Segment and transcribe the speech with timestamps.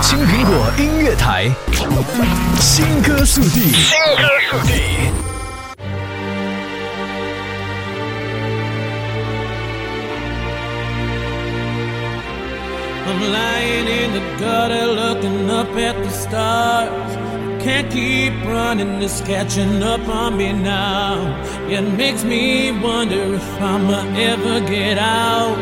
[0.00, 1.50] 青苹果音乐台，
[2.60, 3.72] 新歌速递。
[3.72, 4.72] 新歌速递。
[13.06, 17.16] I'm lying in the gutter looking up at the stars.
[17.62, 21.18] Can't keep running, it's catching up on me now.
[21.68, 25.58] It makes me wonder if I'ma ever get out.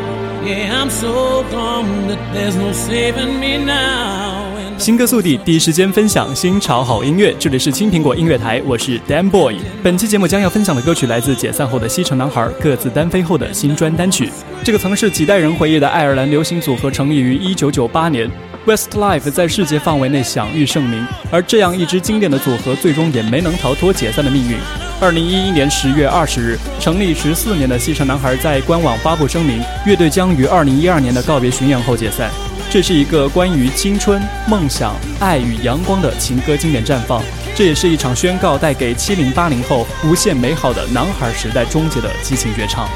[4.76, 7.32] 新歌速递，第一时间分享新潮好音乐。
[7.38, 9.58] 这里是青苹果音乐台，我是 Dan Boy。
[9.84, 14.32] 本期节目将要分享的歌曲来自解散后的西城男孩各自单飞后的新专单曲。
[14.64, 18.28] 这个曾是几代人回忆的爱尔兰流行组合成立于1998年
[18.66, 21.06] ，Westlife 在世界范围内享誉盛名。
[21.30, 24.56] 而这样一支经典的组合，最终也没能逃脱解散的命运。
[25.02, 32.30] 二零一一年十月二十日，成立十四年的西城男孩在官网发布声明，乐队将于二零一二年的告别巡演后解散。
[32.70, 37.20] 这是一个关于青春、梦想、爱与阳光的情歌经典绽放，
[37.52, 42.88] 这也是一场宣告带给七零八零后无限美好的男孩时代终结的激情绝唱。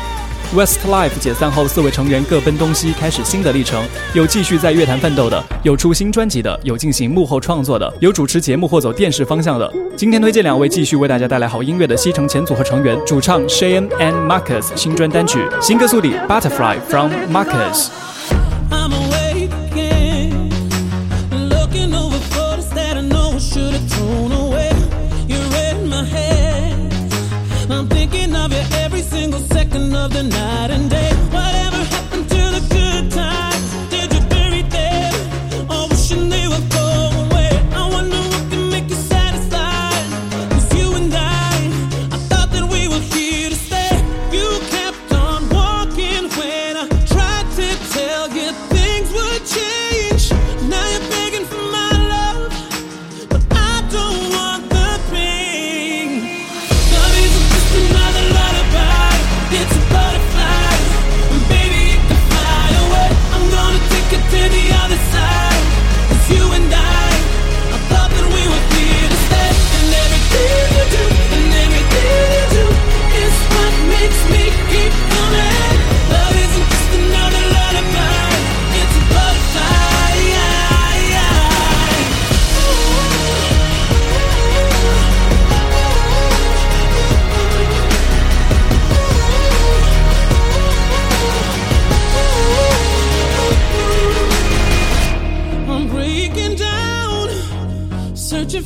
[0.54, 3.82] Westlife 解散后，四位成员各奔东西，开始新的历程。
[4.14, 9.70] 有继续在乐坛奋斗的，有出新专辑的，有进行幕后创作的，有主持节目或走电视方向的。
[9.96, 17.88] 今天推荐两位继续为大家带来好音乐的西城前组合成员，主唱 Shane and Marcus 新专单曲新歌速递 Butterfly from Marcus。
[30.06, 30.95] Of the night and day.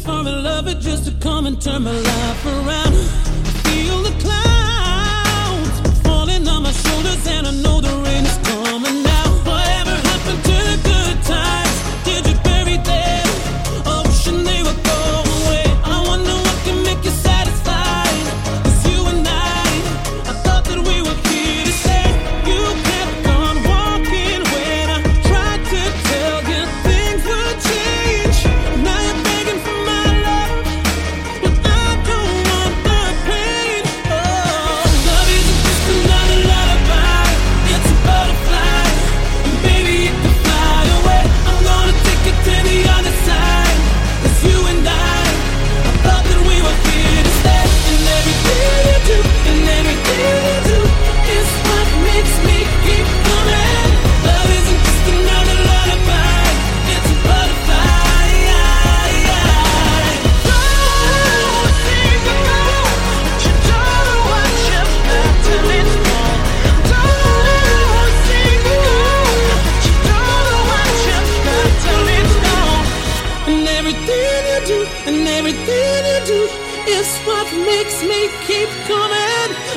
[0.05, 2.60] for a lover just to come and turn my life around.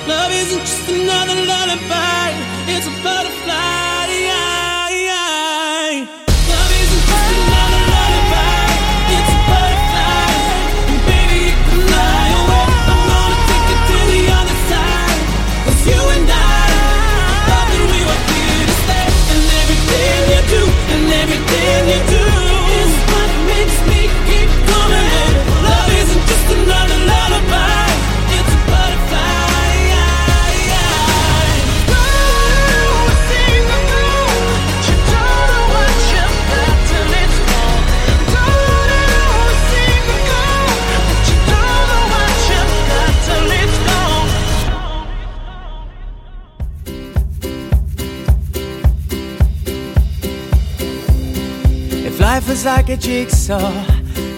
[0.07, 2.31] Love isn't just another lullaby,
[2.67, 4.02] it's a butterfly.
[52.65, 53.71] Like a jigsaw,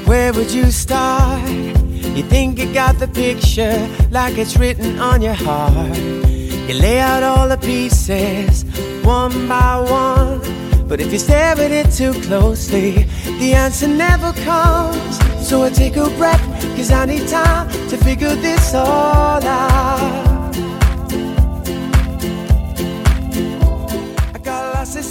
[0.06, 1.48] where would you start?
[1.50, 3.77] You think you got the picture
[4.10, 5.98] like it's written on your heart.
[5.98, 8.63] You lay out all the pieces
[9.04, 10.88] one by one.
[10.88, 13.04] But if you stare at it too closely,
[13.39, 15.19] the answer never comes.
[15.48, 16.42] So I take a breath,
[16.75, 20.25] cause I need time to figure this all out.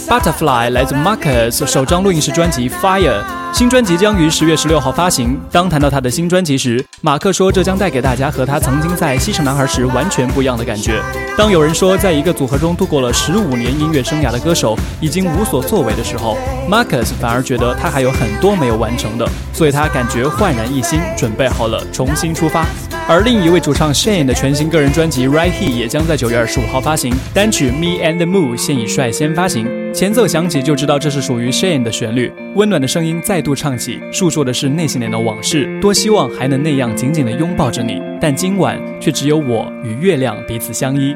[0.07, 5.39] Butterfly 来自 Marcus 首张录音室专辑 Fire，新专辑将于十月十六号发行。
[5.51, 11.01] 当谈到他的新专辑时，马克说这将带给大家和他曾经在西城男孩时完全不一样的感觉。
[11.35, 16.37] 当有人说在一个组合中度过了十五年音乐生涯的歌手已经无所作为的时候
[16.69, 22.63] ，Marcus 反而觉得他还有很多没有完成的，所以他感觉焕然一新，准备好了重新出发。
[23.07, 29.67] 而另一位主唱 Shane 的全新个人专辑 Right Here 也将在九月二十五号发行，单曲 Me and the Moon 现已率先发行。
[29.93, 35.79] 前奏响起就知道这是属于 Shane 的旋律，温暖的声音再度唱起，诉说的是那些年的往事。
[35.79, 41.15] 多希望还能那样紧紧地拥抱着你，但今晚却只有我与月亮彼此相依。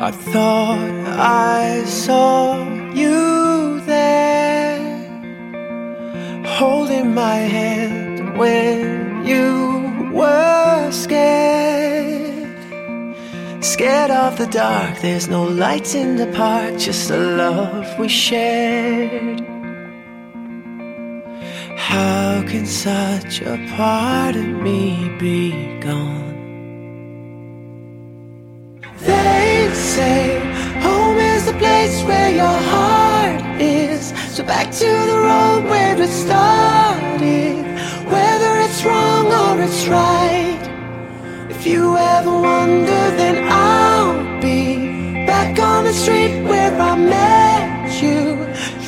[0.00, 0.76] I thought
[1.16, 2.56] I saw
[2.94, 4.80] you there,
[6.58, 8.95] holding my hand when
[13.76, 19.40] Scared of the dark, there's no lights in the park, just the love we shared.
[21.76, 26.38] How can such a part of me be gone?
[29.00, 30.40] They say
[30.80, 34.14] home is the place where your heart is.
[34.34, 37.56] So back to the road where it started.
[38.10, 40.62] Whether it's wrong or it's right.
[41.50, 43.45] If you ever wonder, then
[45.96, 48.36] street where I met you.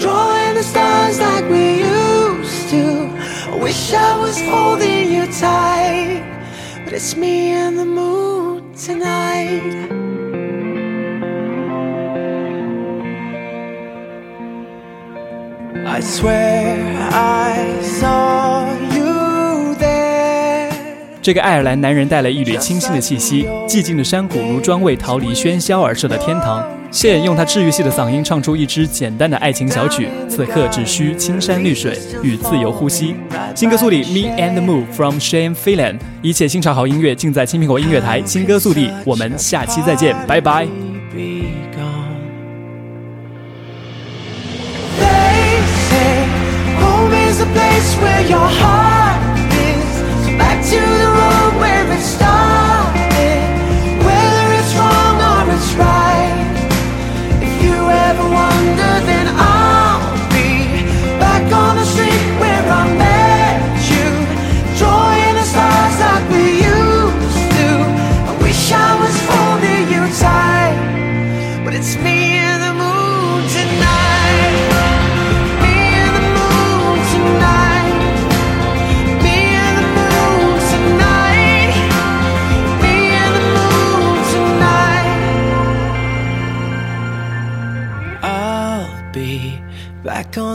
[0.00, 3.08] Drawing the stars like we used to.
[3.50, 6.22] I wish I was holding you tight.
[6.84, 9.88] But it's me and the moon tonight.
[15.86, 16.76] I swear
[17.10, 20.70] I saw you there.
[21.20, 26.77] 这个爱尔兰男人带来一缕清新的气息，寂静的山谷如专为逃离喧嚣而设的天堂。
[26.90, 33.14] 谢用他治愈系的嗓音唱出一支简单的爱情小曲，此刻只需青山绿水与自由呼吸。
[33.54, 38.22] 新歌速递 Me and the Moon from Shane Phelan，一切新潮好音乐尽在青苹果音乐台。
[38.24, 40.66] 新歌速递，我们下期再见，拜拜。
[41.12, 41.50] be
[48.28, 48.77] gone.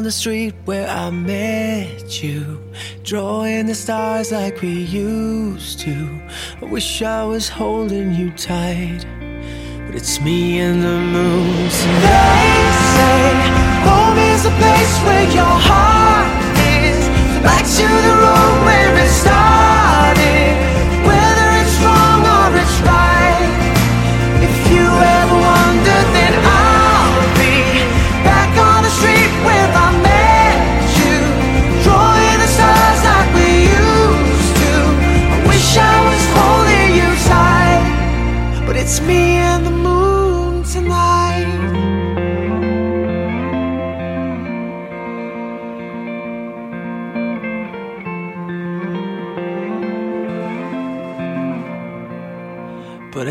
[0.04, 2.60] The street where I met you.
[3.04, 6.22] Drawing the stars like we used to.
[6.62, 9.06] I wish I was holding you tight.
[9.86, 11.69] But it's me and the moon.
[12.07, 12.54] They
[12.95, 13.22] say
[13.88, 17.00] home is a place where your heart is.
[17.42, 18.82] Back to the road where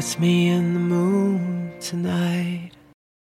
[0.02, 0.81] with me in the